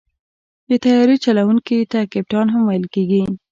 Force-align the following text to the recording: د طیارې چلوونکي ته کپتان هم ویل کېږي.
د 0.69 0.71
طیارې 0.83 1.15
چلوونکي 1.25 1.77
ته 1.91 1.99
کپتان 2.13 2.47
هم 2.53 2.61
ویل 2.65 2.85
کېږي. 2.93 3.23